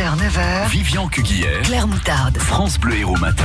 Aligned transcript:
8h, 0.00 0.16
9h. 0.16 0.68
Vivian 0.70 1.08
Cuguière, 1.08 1.60
Claire 1.60 1.86
Moutarde. 1.86 2.38
France 2.38 2.80
Bleu 2.80 2.96
Héros 2.96 3.18
Matin. 3.18 3.44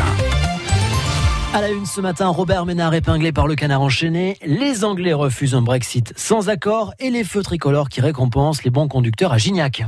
À 1.54 1.59
la 1.59 1.67
une 1.70 1.85
ce 1.85 2.00
matin, 2.00 2.29
Robert 2.29 2.65
Ménard 2.65 2.94
épinglé 2.94 3.33
par 3.33 3.46
le 3.46 3.55
canard 3.55 3.81
enchaîné. 3.81 4.38
Les 4.46 4.86
Anglais 4.86 5.12
refusent 5.12 5.54
un 5.54 5.62
Brexit 5.62 6.13
sans 6.15 6.47
accord 6.47 6.94
et 6.97 7.10
les 7.10 7.26
feux 7.26 7.44
tricolores 7.44 7.89
qui 7.89 7.99
récompensent 7.99 8.63
les 8.63 8.70
bons 8.70 8.88
conducteurs 8.88 9.33
à 9.33 9.38
Gignac. 9.38 9.83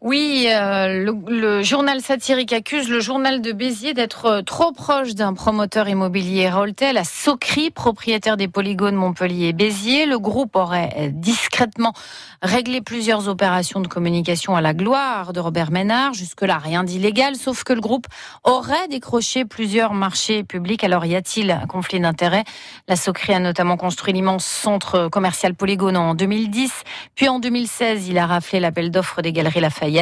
Oui, 0.00 0.48
euh, 0.50 1.04
le, 1.04 1.14
le, 1.28 1.62
journal 1.62 2.00
satirique 2.00 2.52
accuse 2.52 2.90
le 2.90 3.00
journal 3.00 3.40
de 3.40 3.52
Béziers 3.52 3.94
d'être 3.94 4.26
euh, 4.26 4.42
trop 4.42 4.72
proche 4.72 5.14
d'un 5.14 5.32
promoteur 5.34 5.88
immobilier 5.88 6.50
Roltel 6.50 6.98
à 6.98 7.04
Socry, 7.04 7.70
propriétaire 7.70 8.36
des 8.36 8.48
polygones 8.48 8.96
Montpellier 8.96 9.48
et 9.48 9.52
Béziers. 9.52 10.04
Le 10.04 10.18
groupe 10.18 10.56
aurait 10.56 10.92
euh, 10.98 11.08
discrètement 11.10 11.94
réglé 12.42 12.82
plusieurs 12.82 13.28
opérations 13.28 13.80
de 13.80 13.88
communication 13.88 14.56
à 14.56 14.60
la 14.60 14.74
gloire 14.74 15.32
de 15.32 15.40
Robert 15.40 15.70
Ménard. 15.70 16.12
Jusque-là, 16.12 16.58
rien 16.58 16.84
d'illégal, 16.84 17.36
sauf 17.36 17.64
que 17.64 17.72
le 17.72 17.80
groupe 17.80 18.06
aurait 18.42 18.88
décroché 18.88 19.44
plusieurs 19.46 19.94
marchés 19.94 20.44
publics. 20.44 20.84
Alors, 20.84 21.06
y 21.06 21.16
a-t-il 21.16 21.50
un 21.50 21.66
conflit 21.66 22.00
d'intérêts? 22.00 22.44
La 22.88 22.96
Socry 22.96 23.32
a 23.32 23.38
notamment 23.38 23.78
construit 23.78 24.12
l'immense 24.12 24.44
centre 24.44 25.08
commercial 25.08 25.54
Polygone 25.54 25.96
en 25.96 26.14
2010. 26.14 26.72
Puis 27.14 27.28
en 27.28 27.38
2016, 27.38 28.08
il 28.08 28.18
a 28.18 28.26
raflé 28.26 28.60
l'appel 28.60 28.90
d'offres 28.90 29.22
des 29.22 29.32
Galeries 29.32 29.60
Lafayette. 29.60 29.93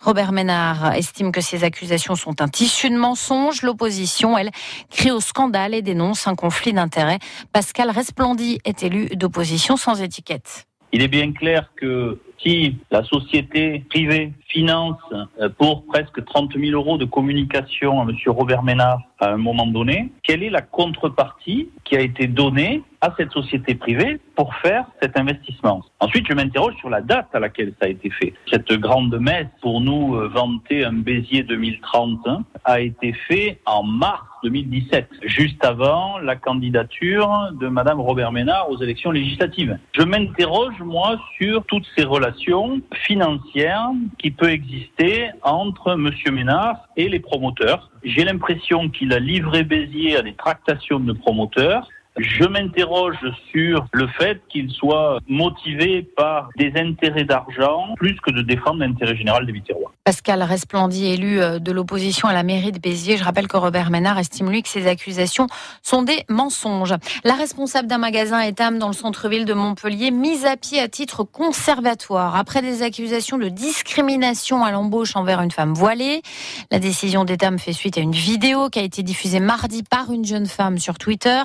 Robert 0.00 0.32
Ménard 0.32 0.94
estime 0.94 1.32
que 1.32 1.40
ces 1.40 1.64
accusations 1.64 2.14
sont 2.14 2.40
un 2.40 2.48
tissu 2.48 2.90
de 2.90 2.96
mensonges. 2.96 3.62
L'opposition, 3.62 4.36
elle, 4.36 4.50
crie 4.90 5.10
au 5.10 5.20
scandale 5.20 5.74
et 5.74 5.82
dénonce 5.82 6.26
un 6.26 6.34
conflit 6.34 6.72
d'intérêts. 6.72 7.18
Pascal 7.52 7.90
Resplendi 7.90 8.58
est 8.64 8.82
élu 8.82 9.08
d'opposition 9.14 9.76
sans 9.76 10.02
étiquette. 10.02 10.66
Il 10.92 11.02
est 11.02 11.08
bien 11.08 11.32
clair 11.32 11.72
que 11.76 12.18
si 12.38 12.76
la 12.90 13.02
société 13.04 13.84
privée 13.88 14.32
finance 14.48 14.98
euh, 15.12 15.48
pour 15.58 15.84
presque 15.86 16.24
30 16.24 16.56
000 16.56 16.72
euros 16.72 16.98
de 16.98 17.04
communication 17.04 18.00
à 18.00 18.04
M. 18.04 18.16
Robert 18.26 18.62
Ménard 18.62 19.00
à 19.18 19.30
un 19.30 19.38
moment 19.38 19.66
donné, 19.66 20.10
quelle 20.22 20.42
est 20.42 20.50
la 20.50 20.60
contrepartie 20.60 21.70
qui 21.84 21.96
a 21.96 22.00
été 22.00 22.26
donnée 22.26 22.82
à 23.00 23.14
cette 23.16 23.32
société 23.32 23.74
privée 23.74 24.20
pour 24.34 24.54
faire 24.56 24.84
cet 25.00 25.18
investissement? 25.18 25.82
Ensuite, 26.00 26.26
je 26.28 26.34
m'interroge 26.34 26.74
sur 26.76 26.90
la 26.90 27.00
date 27.00 27.28
à 27.32 27.40
laquelle 27.40 27.72
ça 27.80 27.86
a 27.86 27.88
été 27.88 28.10
fait. 28.10 28.34
Cette 28.50 28.70
grande 28.72 29.18
messe 29.18 29.46
pour 29.62 29.80
nous 29.80 30.16
euh, 30.16 30.28
vanter 30.28 30.84
un 30.84 30.92
Béziers 30.92 31.44
2030 31.44 32.18
hein, 32.26 32.44
a 32.64 32.80
été 32.80 33.12
fait 33.26 33.58
en 33.64 33.82
mars 33.82 34.22
2017, 34.42 35.08
juste 35.22 35.64
avant 35.64 36.18
la 36.18 36.36
candidature 36.36 37.50
de 37.58 37.68
Madame 37.68 38.00
Robert 38.00 38.32
Ménard 38.32 38.70
aux 38.70 38.80
élections 38.80 39.10
législatives. 39.10 39.78
Je 39.92 40.02
m'interroge, 40.02 40.78
moi, 40.80 41.18
sur 41.38 41.64
toutes 41.64 41.86
ces 41.96 42.04
relations 42.04 42.25
financières 42.94 43.90
qui 44.18 44.30
peuvent 44.30 44.50
exister 44.50 45.30
entre 45.42 45.94
Monsieur 45.96 46.32
Ménard 46.32 46.88
et 46.96 47.08
les 47.08 47.20
promoteurs. 47.20 47.90
J'ai 48.04 48.24
l'impression 48.24 48.88
qu'il 48.88 49.12
a 49.12 49.18
livré 49.18 49.64
Béziers 49.64 50.16
à 50.16 50.22
des 50.22 50.34
tractations 50.34 51.00
de 51.00 51.12
promoteurs 51.12 51.88
je 52.18 52.44
m'interroge 52.44 53.18
sur 53.50 53.86
le 53.92 54.06
fait 54.06 54.40
qu'il 54.48 54.70
soit 54.70 55.18
motivé 55.28 56.02
par 56.02 56.48
des 56.56 56.72
intérêts 56.76 57.24
d'argent 57.24 57.94
plus 57.96 58.18
que 58.20 58.30
de 58.30 58.42
défendre 58.42 58.80
l'intérêt 58.80 59.16
général 59.16 59.44
des 59.44 59.52
Viterrois. 59.52 59.85
Pascal 60.06 60.40
Resplendi, 60.40 61.06
élu 61.06 61.40
euh, 61.40 61.58
de 61.58 61.72
l'opposition 61.72 62.28
à 62.28 62.32
la 62.32 62.44
mairie 62.44 62.70
de 62.70 62.78
Béziers. 62.78 63.16
Je 63.16 63.24
rappelle 63.24 63.48
que 63.48 63.56
Robert 63.56 63.90
Ménard 63.90 64.20
estime 64.20 64.48
lui 64.48 64.62
que 64.62 64.68
ces 64.68 64.86
accusations 64.86 65.48
sont 65.82 66.02
des 66.02 66.24
mensonges. 66.28 66.94
La 67.24 67.34
responsable 67.34 67.88
d'un 67.88 67.98
magasin 67.98 68.40
Etam 68.40 68.78
dans 68.78 68.86
le 68.86 68.92
centre-ville 68.92 69.44
de 69.44 69.52
Montpellier, 69.52 70.12
mise 70.12 70.46
à 70.46 70.56
pied 70.56 70.78
à 70.78 70.86
titre 70.86 71.24
conservatoire 71.24 72.36
après 72.36 72.62
des 72.62 72.84
accusations 72.84 73.36
de 73.36 73.48
discrimination 73.48 74.62
à 74.62 74.70
l'embauche 74.70 75.16
envers 75.16 75.42
une 75.42 75.50
femme 75.50 75.74
voilée. 75.74 76.22
La 76.70 76.78
décision 76.78 77.24
d'Etam 77.24 77.58
fait 77.58 77.72
suite 77.72 77.98
à 77.98 78.00
une 78.00 78.12
vidéo 78.12 78.70
qui 78.70 78.78
a 78.78 78.82
été 78.82 79.02
diffusée 79.02 79.40
mardi 79.40 79.82
par 79.82 80.12
une 80.12 80.24
jeune 80.24 80.46
femme 80.46 80.78
sur 80.78 80.98
Twitter. 80.98 81.42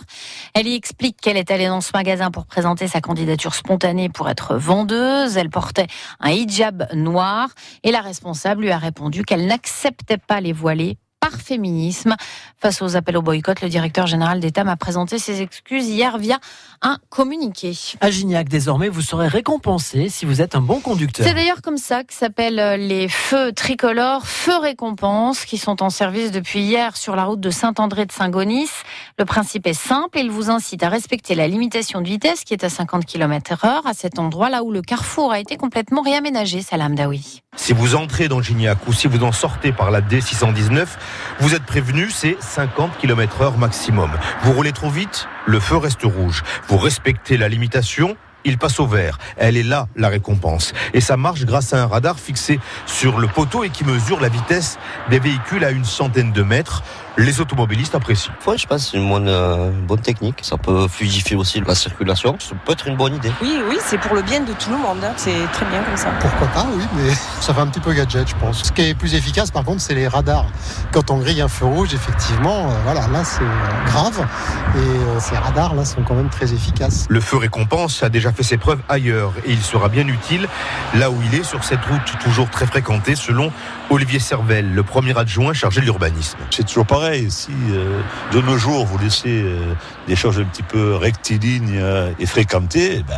Elle 0.53 0.67
y 0.67 0.75
explique 0.75 1.19
qu'elle 1.19 1.37
est 1.37 1.49
allée 1.49 1.67
dans 1.67 1.81
ce 1.81 1.89
magasin 1.95 2.29
pour 2.29 2.45
présenter 2.45 2.87
sa 2.87 3.01
candidature 3.01 3.55
spontanée 3.55 4.09
pour 4.09 4.29
être 4.29 4.55
vendeuse. 4.55 5.35
Elle 5.35 5.49
portait 5.49 5.87
un 6.19 6.29
hijab 6.29 6.85
noir 6.93 7.49
et 7.81 7.91
la 7.91 8.01
responsable 8.01 8.50
lui 8.55 8.71
a 8.71 8.77
répondu 8.77 9.23
qu'elle 9.23 9.47
n'acceptait 9.47 10.17
pas 10.17 10.41
les 10.41 10.53
voilés 10.53 10.97
par 11.21 11.39
féminisme. 11.39 12.15
Face 12.59 12.81
aux 12.81 12.95
appels 12.95 13.15
au 13.15 13.21
boycott, 13.21 13.61
le 13.61 13.69
directeur 13.69 14.07
général 14.07 14.39
d'État 14.39 14.63
m'a 14.63 14.75
présenté 14.75 15.19
ses 15.19 15.41
excuses 15.41 15.87
hier 15.87 16.17
via 16.17 16.39
un 16.81 16.97
communiqué. 17.09 17.77
À 18.01 18.09
Gignac, 18.09 18.49
désormais, 18.49 18.89
vous 18.89 19.01
serez 19.01 19.27
récompensé 19.27 20.09
si 20.09 20.25
vous 20.25 20.41
êtes 20.41 20.55
un 20.55 20.61
bon 20.61 20.79
conducteur. 20.79 21.25
C'est 21.25 21.35
d'ailleurs 21.35 21.61
comme 21.61 21.77
ça 21.77 22.03
que 22.03 22.13
s'appellent 22.13 22.87
les 22.87 23.07
feux 23.07 23.51
tricolores, 23.51 24.25
feux 24.25 24.57
récompenses, 24.57 25.45
qui 25.45 25.57
sont 25.57 25.83
en 25.83 25.91
service 25.91 26.31
depuis 26.31 26.61
hier 26.61 26.97
sur 26.97 27.15
la 27.15 27.25
route 27.25 27.39
de 27.39 27.51
Saint-André 27.51 28.07
de 28.07 28.11
Saint-Gonis. 28.11 28.69
Le 29.19 29.25
principe 29.25 29.67
est 29.67 29.73
simple, 29.73 30.17
il 30.17 30.31
vous 30.31 30.49
incite 30.49 30.81
à 30.81 30.89
respecter 30.89 31.35
la 31.35 31.47
limitation 31.47 32.01
de 32.01 32.07
vitesse 32.07 32.43
qui 32.43 32.53
est 32.53 32.63
à 32.63 32.69
50 32.69 33.05
km 33.05 33.65
heure 33.65 33.85
à 33.85 33.93
cet 33.93 34.17
endroit 34.17 34.49
là 34.49 34.63
où 34.63 34.71
le 34.71 34.81
carrefour 34.81 35.31
a 35.31 35.39
été 35.39 35.55
complètement 35.55 36.01
réaménagé, 36.01 36.61
Salam 36.61 36.95
Daoui. 36.95 37.41
Si 37.57 37.73
vous 37.73 37.95
entrez 37.95 38.27
dans 38.27 38.41
Gignac 38.41 38.87
ou 38.87 38.93
si 38.93 39.07
vous 39.07 39.23
en 39.23 39.31
sortez 39.31 39.71
par 39.71 39.91
la 39.91 40.01
D619, 40.01 40.87
vous 41.39 41.55
êtes 41.55 41.63
prévenu, 41.63 42.09
c'est 42.09 42.37
50 42.39 42.97
km 42.97 43.41
heure 43.41 43.57
maximum. 43.57 44.11
Vous 44.43 44.53
roulez 44.53 44.71
trop 44.71 44.89
vite, 44.89 45.27
le 45.45 45.59
feu 45.59 45.77
reste 45.77 46.03
rouge. 46.03 46.43
Vous 46.67 46.77
respectez 46.77 47.37
la 47.37 47.49
limitation, 47.49 48.15
il 48.43 48.57
passe 48.57 48.79
au 48.79 48.87
vert. 48.87 49.17
Elle 49.37 49.57
est 49.57 49.63
là, 49.63 49.87
la 49.95 50.09
récompense. 50.09 50.73
Et 50.93 51.01
ça 51.01 51.17
marche 51.17 51.45
grâce 51.45 51.73
à 51.73 51.81
un 51.81 51.87
radar 51.87 52.19
fixé 52.19 52.59
sur 52.85 53.19
le 53.19 53.27
poteau 53.27 53.63
et 53.63 53.69
qui 53.69 53.83
mesure 53.83 54.19
la 54.19 54.29
vitesse 54.29 54.77
des 55.09 55.19
véhicules 55.19 55.63
à 55.63 55.71
une 55.71 55.85
centaine 55.85 56.31
de 56.31 56.43
mètres 56.43 56.83
les 57.17 57.41
automobilistes 57.41 57.93
apprécient. 57.93 58.31
Ouais, 58.47 58.57
je 58.57 58.65
pense 58.65 58.85
que 58.85 58.91
c'est 58.91 58.97
une 58.97 59.07
bonne, 59.09 59.27
euh, 59.27 59.69
bonne 59.87 59.99
technique. 60.01 60.39
Ça 60.43 60.57
peut 60.57 60.87
fluidifier 60.87 61.35
aussi 61.35 61.61
la 61.65 61.75
circulation. 61.75 62.37
Ça 62.39 62.55
peut 62.65 62.71
être 62.71 62.87
une 62.87 62.95
bonne 62.95 63.15
idée. 63.15 63.31
Oui, 63.41 63.59
oui, 63.69 63.77
c'est 63.83 63.97
pour 63.99 64.15
le 64.15 64.21
bien 64.21 64.39
de 64.41 64.53
tout 64.53 64.69
le 64.69 64.77
monde. 64.77 65.03
hein. 65.03 65.13
C'est 65.17 65.35
très 65.51 65.65
bien 65.65 65.83
comme 65.83 65.97
ça. 65.97 66.09
Pourquoi 66.19 66.47
pas, 66.47 66.65
oui, 66.73 66.83
mais 66.95 67.11
ça 67.41 67.53
fait 67.53 67.59
un 67.61 67.67
petit 67.67 67.79
peu 67.81 67.93
gadget, 67.93 68.29
je 68.29 68.35
pense. 68.35 68.63
Ce 68.63 68.71
qui 68.71 68.81
est 68.83 68.93
plus 68.93 69.13
efficace, 69.13 69.51
par 69.51 69.63
contre, 69.63 69.81
c'est 69.81 69.93
les 69.93 70.07
radars. 70.07 70.45
Quand 70.91 71.11
on 71.11 71.17
grille 71.17 71.41
un 71.41 71.47
feu 71.49 71.65
rouge, 71.65 71.93
effectivement, 71.93 72.69
euh, 72.69 72.73
voilà, 72.85 73.07
là, 73.07 73.23
c'est 73.23 73.43
euh, 73.43 73.85
grave. 73.87 74.25
Et 74.75 74.79
euh, 74.79 75.19
ces 75.19 75.35
radars, 75.35 75.75
là, 75.75 75.83
sont 75.85 76.01
quand 76.03 76.15
même 76.15 76.29
très 76.29 76.53
efficaces. 76.53 77.05
Le 77.09 77.19
feu 77.19 77.37
récompense 77.37 78.03
a 78.03 78.09
déjà 78.09 78.31
fait 78.31 78.43
ses 78.43 78.57
preuves 78.57 78.79
ailleurs 78.87 79.33
et 79.45 79.51
il 79.51 79.61
sera 79.61 79.89
bien 79.89 80.07
utile 80.07 80.47
là 80.95 81.11
où 81.11 81.17
il 81.25 81.37
est 81.39 81.43
sur 81.43 81.63
cette 81.63 81.83
route 81.85 82.01
toujours 82.23 82.49
très 82.49 82.65
fréquentée 82.65 83.15
selon 83.15 83.51
Olivier 83.89 84.19
Servel, 84.19 84.73
le 84.73 84.83
premier 84.83 85.17
adjoint 85.17 85.53
chargé 85.53 85.81
de 85.81 85.85
l'urbanisme. 85.85 86.37
C'est 86.49 86.65
toujours 86.65 86.85
Si 87.01 87.49
euh, 87.71 87.99
de 88.31 88.41
nos 88.41 88.57
jours 88.57 88.85
vous 88.85 88.99
laissez 88.99 89.41
euh, 89.41 89.73
des 90.07 90.15
choses 90.15 90.39
un 90.39 90.43
petit 90.43 90.61
peu 90.61 90.93
rectilignes 90.93 91.79
euh, 91.79 92.11
et 92.19 92.27
fréquentées, 92.27 92.97
eh 92.99 93.03
ben, 93.03 93.15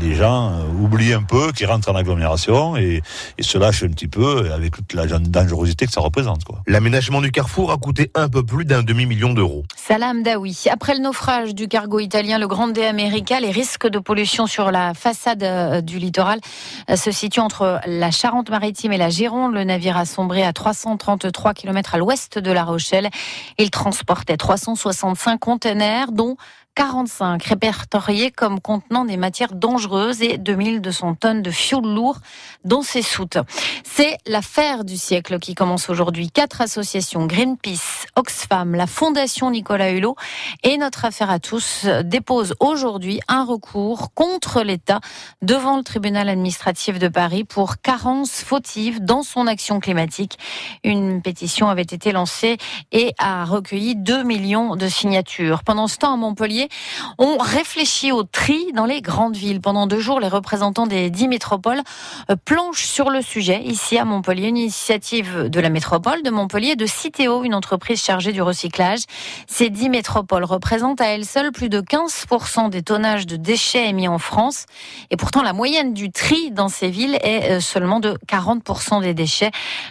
les 0.00 0.14
gens 0.14 0.52
euh, 0.52 0.82
oublient 0.82 1.12
un 1.12 1.22
peu 1.22 1.52
qu'ils 1.52 1.66
rentrent 1.66 1.90
en 1.90 1.96
agglomération 1.96 2.76
et, 2.76 3.02
et 3.38 3.42
se 3.42 3.58
lâchent 3.58 3.82
un 3.82 3.88
petit 3.88 4.08
peu 4.08 4.50
avec 4.52 4.72
toute 4.76 4.94
la 4.94 5.06
dangerosité 5.06 5.86
que 5.86 5.92
ça 5.92 6.00
représente. 6.00 6.44
Quoi. 6.44 6.62
L'aménagement 6.66 7.20
du 7.20 7.30
carrefour 7.30 7.70
a 7.72 7.76
coûté 7.76 8.10
un 8.14 8.28
peu 8.28 8.42
plus 8.42 8.64
d'un 8.64 8.82
demi-million 8.82 9.32
d'euros. 9.32 9.64
Salam 9.76 10.22
Daoui. 10.22 10.64
Après 10.70 10.94
le 10.94 11.00
naufrage 11.00 11.54
du 11.54 11.68
cargo 11.68 12.00
italien, 12.00 12.38
le 12.38 12.48
Grande 12.48 12.78
America, 12.78 13.40
les 13.40 13.50
risques 13.50 13.88
de 13.88 13.98
pollution 13.98 14.46
sur 14.46 14.70
la 14.70 14.94
façade 14.94 15.42
euh, 15.42 15.80
du 15.80 15.98
littoral 15.98 16.40
euh, 16.88 16.96
se 16.96 17.10
situent 17.10 17.40
entre 17.40 17.80
la 17.86 18.10
Charente-Maritime 18.10 18.92
et 18.92 18.98
la 18.98 19.10
Gironde. 19.10 19.54
Le 19.54 19.64
navire 19.64 19.96
a 19.96 20.04
sombré 20.04 20.42
à 20.42 20.52
333 20.52 21.54
km 21.54 21.94
à 21.94 21.98
l'ouest 21.98 22.38
de 22.38 22.50
La 22.50 22.64
Rochelle. 22.64 23.10
Il 23.58 23.70
transportait 23.70 24.36
365 24.36 25.38
containers, 25.38 26.12
dont 26.12 26.36
45 26.80 27.44
répertoriés 27.44 28.30
comme 28.30 28.58
contenant 28.58 29.04
des 29.04 29.18
matières 29.18 29.52
dangereuses 29.52 30.22
et 30.22 30.38
2200 30.38 31.16
tonnes 31.16 31.42
de 31.42 31.50
fioul 31.50 31.84
lourd 31.84 32.16
dans 32.64 32.80
ses 32.80 33.02
soutes. 33.02 33.36
C'est 33.84 34.16
l'affaire 34.26 34.82
du 34.84 34.96
siècle 34.96 35.38
qui 35.40 35.54
commence 35.54 35.90
aujourd'hui. 35.90 36.30
Quatre 36.30 36.62
associations, 36.62 37.26
Greenpeace, 37.26 38.06
Oxfam, 38.16 38.74
la 38.74 38.86
Fondation 38.86 39.50
Nicolas 39.50 39.90
Hulot 39.90 40.16
et 40.62 40.78
notre 40.78 41.04
affaire 41.04 41.28
à 41.28 41.38
tous 41.38 41.84
déposent 42.02 42.54
aujourd'hui 42.60 43.20
un 43.28 43.44
recours 43.44 44.14
contre 44.14 44.62
l'État 44.62 45.00
devant 45.42 45.76
le 45.76 45.82
tribunal 45.82 46.30
administratif 46.30 46.98
de 46.98 47.08
Paris 47.08 47.44
pour 47.44 47.82
carence 47.82 48.40
fautive 48.40 49.04
dans 49.04 49.22
son 49.22 49.46
action 49.46 49.80
climatique. 49.80 50.38
Une 50.82 51.20
pétition 51.20 51.68
avait 51.68 51.82
été 51.82 52.10
lancée 52.12 52.56
et 52.90 53.12
a 53.18 53.44
recueilli 53.44 53.96
2 53.96 54.22
millions 54.22 54.76
de 54.76 54.88
signatures. 54.88 55.62
Pendant 55.62 55.86
ce 55.86 55.98
temps, 55.98 56.14
à 56.14 56.16
Montpellier, 56.16 56.69
ont 57.18 57.38
réfléchi 57.38 58.12
au 58.12 58.22
tri 58.22 58.72
dans 58.74 58.86
les 58.86 59.02
grandes 59.02 59.36
villes. 59.36 59.60
Pendant 59.60 59.86
deux 59.86 60.00
jours, 60.00 60.20
les 60.20 60.28
représentants 60.28 60.86
des 60.86 61.10
dix 61.10 61.28
métropoles 61.28 61.80
euh, 62.30 62.36
planchent 62.44 62.86
sur 62.86 63.10
le 63.10 63.22
sujet 63.22 63.62
ici 63.62 63.98
à 63.98 64.04
Montpellier. 64.04 64.48
Une 64.48 64.56
initiative 64.56 65.48
de 65.48 65.60
la 65.60 65.70
métropole 65.70 66.22
de 66.22 66.30
Montpellier, 66.30 66.76
de 66.76 66.86
Citeo, 66.86 67.44
une 67.44 67.54
entreprise 67.54 68.02
chargée 68.02 68.32
du 68.32 68.42
recyclage. 68.42 69.00
Ces 69.46 69.70
dix 69.70 69.88
métropoles 69.88 70.44
représentent 70.44 71.00
à 71.00 71.06
elles 71.06 71.24
seules 71.24 71.52
plus 71.52 71.68
de 71.68 71.80
15% 71.80 72.70
des 72.70 72.82
tonnages 72.82 73.26
de 73.26 73.36
déchets 73.36 73.88
émis 73.88 74.08
en 74.08 74.18
France. 74.18 74.66
Et 75.10 75.16
pourtant, 75.16 75.42
la 75.42 75.52
moyenne 75.52 75.94
du 75.94 76.10
tri 76.10 76.50
dans 76.50 76.68
ces 76.68 76.88
villes 76.90 77.18
est 77.22 77.52
euh, 77.52 77.60
seulement 77.60 78.00
de 78.00 78.16
40% 78.28 79.02
des 79.02 79.14
déchets. 79.14 79.50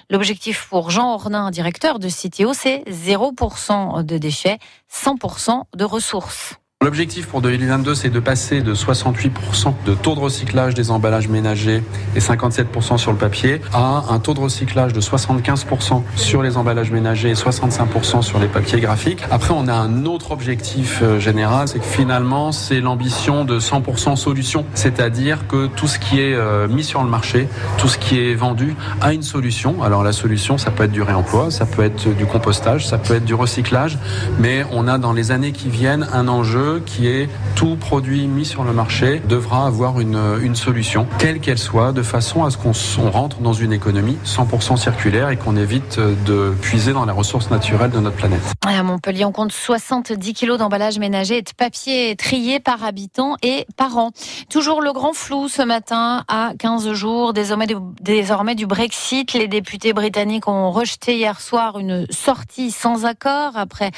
L'objectif 0.10 0.68
pour 0.70 0.92
Jean 0.92 1.14
Ornin, 1.14 1.52
directeur 1.52 2.00
de 2.00 2.10
Citeo, 2.10 2.54
c'est 2.54 2.84
0% 2.90 4.04
de 4.04 4.18
déchets, 4.18 4.60
100% 4.92 5.64
de 5.76 5.84
ressources. 5.84 6.56
L'objectif 6.82 7.28
pour 7.28 7.42
2022, 7.42 7.94
c'est 7.94 8.10
de 8.10 8.22
passer 8.22 8.62
de 8.62 8.74
68% 8.74 9.74
de 9.86 9.94
taux 9.96 10.16
de 10.16 10.22
recyclage 10.22 10.76
des 10.76 10.92
emballages 10.92 11.28
ménagers 11.28 11.84
et 12.16 12.20
57% 12.20 12.98
sur 12.98 13.12
le 13.12 13.18
papier 13.18 13.62
à 13.74 14.06
un 14.10 14.20
taux 14.20 14.34
de 14.34 14.40
recyclage 14.40 14.94
de 14.94 15.02
75% 15.02 16.04
sur 16.16 16.42
les 16.42 16.56
emballages 16.56 16.92
ménagers 16.92 17.32
et 17.32 17.34
65% 17.34 18.22
sur 18.22 18.40
les 18.40 18.48
papiers 18.48 18.80
graphiques. 18.80 19.24
Après, 19.30 19.54
on 19.54 19.68
a 19.68 19.74
un 19.74 20.06
autre 20.06 20.32
objectif 20.32 21.02
euh, 21.02 21.20
général, 21.20 21.68
c'est 21.68 21.80
que 21.80 21.86
finalement, 21.86 22.54
c'est 22.54 22.80
l'ambition 22.80 23.44
de 23.44 23.60
100% 23.60 24.16
solution, 24.16 24.64
c'est-à-dire 24.74 25.48
que 25.50 25.68
tout 25.68 25.88
ce 25.88 26.00
qui 26.00 26.22
est 26.22 26.34
euh, 26.34 26.70
mis 26.70 26.86
sur 26.86 27.04
le 27.04 27.10
marché, 27.10 27.50
tout 27.78 27.90
ce 27.90 27.98
qui 27.98 28.22
est 28.22 28.36
vendu 28.36 28.74
a 29.02 29.12
une 29.12 29.24
solution. 29.24 29.84
Alors 29.84 30.02
la 30.02 30.14
solution, 30.14 30.58
ça 30.58 30.72
peut 30.72 30.86
être 30.86 30.94
du 30.94 31.02
réemploi, 31.02 31.52
ça 31.52 31.66
peut 31.66 31.84
être 31.84 32.08
du 32.16 32.26
compostage, 32.26 32.88
ça 32.88 32.98
peut 32.98 33.16
être 33.16 33.26
du 33.26 33.34
recyclage, 33.34 33.98
mais 34.40 34.66
on 34.72 34.88
a 34.88 34.98
dans 34.98 35.12
les 35.12 35.32
années 35.32 35.52
qui 35.52 35.68
viennent 35.68 36.08
un 36.14 36.30
enjeu 36.30 36.69
qui 36.78 37.08
est 37.08 37.28
tout 37.56 37.76
produit 37.76 38.28
mis 38.28 38.46
sur 38.46 38.64
le 38.64 38.74
marché 38.74 39.22
devra 39.28 39.66
avoir 39.66 40.00
une, 40.00 40.20
une 40.42 40.56
solution, 40.56 41.08
quelle 41.18 41.40
qu'elle 41.40 41.58
soit, 41.58 41.92
de 41.92 42.04
façon 42.04 42.44
à 42.44 42.52
ce 42.52 42.58
qu'on 42.58 43.10
rentre 43.10 43.40
dans 43.40 43.54
une 43.54 43.74
économie 43.74 44.18
100% 44.26 44.78
circulaire 44.78 45.30
et 45.30 45.38
qu'on 45.38 45.56
évite 45.56 46.00
de 46.00 46.54
puiser 46.62 46.94
dans 46.94 47.06
les 47.06 47.12
ressources 47.12 47.50
naturelles 47.50 47.92
de 47.92 48.00
notre 48.00 48.16
planète. 48.16 48.42
À 48.66 48.84
Montpellier, 48.84 49.26
on 49.26 49.32
compte 49.32 49.52
70 49.52 50.34
kilos 50.34 50.58
d'emballage 50.60 51.00
ménager 51.00 51.38
et 51.38 51.42
de 51.42 51.52
papier 51.58 52.16
trié 52.16 52.60
par 52.60 52.84
habitant 52.84 53.36
et 53.42 53.66
par 53.78 53.98
an. 53.98 54.12
Toujours 54.50 54.82
le 54.82 54.94
grand 54.94 55.14
flou 55.14 55.48
ce 55.48 55.62
matin 55.62 56.24
à 56.28 56.52
15 56.60 56.92
jours 56.94 57.34
désormais, 57.34 57.68
désormais 58.02 58.56
du 58.56 58.68
Brexit. 58.68 59.34
Les 59.34 59.48
députés 59.48 59.94
britanniques 59.94 60.48
ont 60.48 60.72
rejeté 60.72 61.18
hier 61.18 61.40
soir 61.42 61.80
une 61.80 62.06
sortie 62.10 62.72
sans 62.72 63.06
accord 63.06 63.54
après 63.56 63.92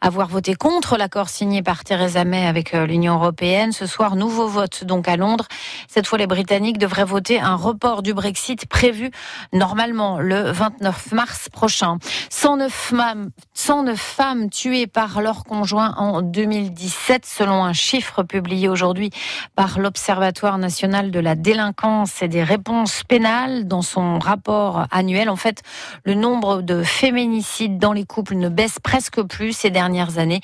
avoir 0.00 0.28
voté 0.28 0.54
contre 0.54 0.96
l'accord 0.96 1.28
signé 1.28 1.62
par 1.62 1.84
Theresa 1.84 2.09
avec 2.16 2.74
euh, 2.74 2.86
l'Union 2.86 3.14
européenne. 3.14 3.72
Ce 3.72 3.86
soir, 3.86 4.16
nouveau 4.16 4.48
vote 4.48 4.84
donc 4.84 5.06
à 5.06 5.16
Londres. 5.16 5.46
Cette 5.88 6.06
fois, 6.06 6.18
les 6.18 6.26
Britanniques 6.26 6.78
devraient 6.78 7.04
voter 7.04 7.40
un 7.40 7.54
report 7.54 8.02
du 8.02 8.14
Brexit 8.14 8.66
prévu 8.66 9.10
normalement 9.52 10.18
le 10.18 10.50
29 10.50 11.12
mars 11.12 11.48
prochain. 11.50 11.98
109 12.30 12.72
femmes, 12.72 13.30
109 13.54 13.98
femmes 13.98 14.50
tuées 14.50 14.86
par 14.86 15.20
leur 15.20 15.44
conjoint 15.44 15.94
en 15.96 16.22
2017, 16.22 17.24
selon 17.26 17.64
un 17.64 17.72
chiffre 17.72 18.22
publié 18.22 18.68
aujourd'hui 18.68 19.10
par 19.54 19.78
l'Observatoire 19.78 20.58
national 20.58 21.10
de 21.10 21.20
la 21.20 21.34
délinquance 21.34 22.22
et 22.22 22.28
des 22.28 22.42
réponses 22.42 23.02
pénales 23.04 23.68
dans 23.68 23.82
son 23.82 24.18
rapport 24.18 24.86
annuel. 24.90 25.30
En 25.30 25.36
fait, 25.36 25.62
le 26.04 26.14
nombre 26.14 26.62
de 26.62 26.82
féminicides 26.82 27.78
dans 27.78 27.92
les 27.92 28.04
couples 28.04 28.34
ne 28.34 28.48
baisse 28.48 28.78
presque 28.82 29.22
plus 29.22 29.52
ces 29.52 29.70
dernières 29.70 30.18
années. 30.18 30.40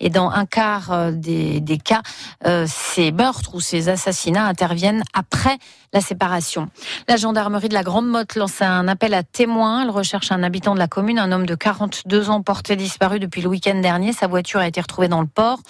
Et 0.00 0.10
dans 0.10 0.30
un 0.30 0.46
quart 0.46 1.07
euh, 1.08 1.60
des, 1.60 1.78
cas, 1.78 2.02
euh, 2.46 2.66
ces 2.68 3.12
meurtres 3.12 3.54
ou 3.54 3.60
ces 3.60 3.88
assassinats 3.88 4.46
interviennent 4.46 5.02
après 5.12 5.58
la 5.92 6.00
séparation. 6.00 6.68
La 7.08 7.16
gendarmerie 7.16 7.68
de 7.68 7.74
la 7.74 7.82
Grande 7.82 8.08
Motte 8.08 8.34
lance 8.34 8.60
un 8.60 8.88
appel 8.88 9.14
à 9.14 9.22
témoins. 9.22 9.82
Elle 9.82 9.90
recherche 9.90 10.32
un 10.32 10.42
habitant 10.42 10.74
de 10.74 10.78
la 10.78 10.88
commune, 10.88 11.18
un 11.18 11.32
homme 11.32 11.46
de 11.46 11.54
42 11.54 12.30
ans 12.30 12.42
porté 12.42 12.76
disparu 12.76 13.18
depuis 13.18 13.40
le 13.40 13.48
week-end 13.48 13.80
dernier. 13.80 14.12
Sa 14.12 14.26
voiture 14.26 14.60
a 14.60 14.68
été 14.68 14.80
retrouvée 14.80 15.08
dans 15.08 15.20
le 15.20 15.26
port. 15.26 15.60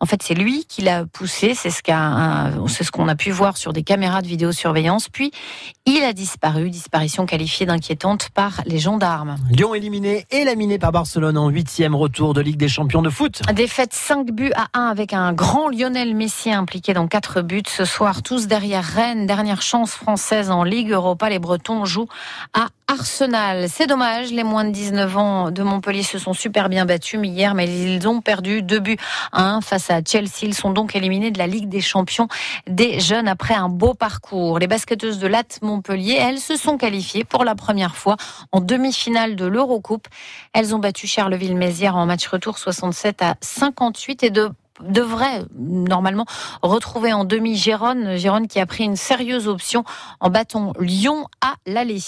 En 0.00 0.06
fait, 0.06 0.22
c'est 0.22 0.34
lui 0.34 0.64
qui 0.66 0.82
l'a 0.82 1.04
poussé. 1.06 1.54
C'est 1.54 1.70
ce 1.70 1.80
ce 2.84 2.90
qu'on 2.90 3.08
a 3.08 3.14
pu 3.14 3.30
voir 3.30 3.56
sur 3.56 3.72
des 3.72 3.82
caméras 3.82 4.22
de 4.22 4.26
vidéosurveillance. 4.26 5.08
Puis, 5.08 5.30
il 5.86 6.02
a 6.02 6.12
disparu. 6.12 6.70
Disparition 6.70 7.26
qualifiée 7.26 7.66
d'inquiétante 7.66 8.28
par 8.30 8.62
les 8.66 8.78
gendarmes. 8.78 9.36
Lyon 9.50 9.74
éliminé 9.74 10.26
et 10.30 10.44
laminé 10.44 10.78
par 10.78 10.92
Barcelone 10.92 11.38
en 11.38 11.48
huitième 11.48 11.94
retour 11.94 12.34
de 12.34 12.40
Ligue 12.40 12.56
des 12.56 12.68
champions 12.68 13.02
de 13.02 13.10
foot. 13.10 13.42
Défaite 13.54 13.94
5 13.94 14.30
buts 14.30 14.52
à 14.54 14.66
1 14.74 14.83
avec 14.88 15.12
un 15.12 15.32
grand 15.32 15.68
Lionel 15.68 16.14
Messi 16.14 16.52
impliqué 16.52 16.94
dans 16.94 17.06
4 17.06 17.42
buts. 17.42 17.62
Ce 17.68 17.84
soir, 17.84 18.22
tous 18.22 18.46
derrière 18.46 18.84
Rennes. 18.84 19.26
Dernière 19.26 19.62
chance 19.62 19.92
française 19.92 20.50
en 20.50 20.64
Ligue 20.64 20.90
Europa. 20.90 21.28
Les 21.28 21.38
Bretons 21.38 21.84
jouent 21.84 22.08
à 22.52 22.68
Arsenal. 22.86 23.68
C'est 23.68 23.86
dommage, 23.86 24.30
les 24.30 24.44
moins 24.44 24.64
de 24.64 24.70
19 24.70 25.16
ans 25.16 25.50
de 25.50 25.62
Montpellier 25.62 26.02
se 26.02 26.18
sont 26.18 26.32
super 26.32 26.68
bien 26.68 26.84
battus 26.84 27.18
hier, 27.22 27.54
mais 27.54 27.66
ils 27.66 28.06
ont 28.06 28.20
perdu 28.20 28.62
2 28.62 28.78
buts 28.78 28.96
à 29.32 29.54
1 29.54 29.60
face 29.62 29.90
à 29.90 30.00
Chelsea. 30.06 30.42
Ils 30.42 30.54
sont 30.54 30.70
donc 30.70 30.94
éliminés 30.94 31.30
de 31.30 31.38
la 31.38 31.46
Ligue 31.46 31.68
des 31.68 31.80
champions 31.80 32.28
des 32.66 33.00
jeunes 33.00 33.26
après 33.26 33.54
un 33.54 33.68
beau 33.68 33.94
parcours. 33.94 34.58
Les 34.58 34.66
basketteuses 34.66 35.18
de 35.18 35.26
Latte 35.26 35.60
Montpellier, 35.62 36.18
elles 36.20 36.38
se 36.38 36.56
sont 36.56 36.76
qualifiées 36.76 37.24
pour 37.24 37.44
la 37.44 37.54
première 37.54 37.96
fois 37.96 38.16
en 38.52 38.60
demi-finale 38.60 39.34
de 39.34 39.46
l'Eurocoupe. 39.46 40.06
Elles 40.52 40.74
ont 40.74 40.78
battu 40.78 41.06
Charleville-Mézières 41.06 41.96
en 41.96 42.06
match 42.06 42.26
retour 42.26 42.58
67 42.58 43.22
à 43.22 43.36
58 43.40 44.22
et 44.24 44.30
de 44.30 44.50
devrait 44.80 45.44
normalement 45.56 46.26
retrouver 46.62 47.12
en 47.12 47.24
demi 47.24 47.56
Gérone, 47.56 48.16
Gérone 48.16 48.48
qui 48.48 48.58
a 48.58 48.66
pris 48.66 48.84
une 48.84 48.96
sérieuse 48.96 49.46
option 49.46 49.84
en 50.20 50.30
battant 50.30 50.72
Lyon 50.80 51.26
à 51.40 51.54
l'aller. 51.66 52.00